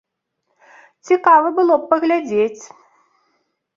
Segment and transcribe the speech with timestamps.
[1.11, 2.61] Цікава было б паглядзець.